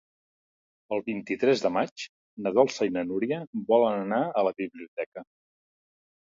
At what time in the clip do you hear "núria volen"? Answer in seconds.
3.11-4.01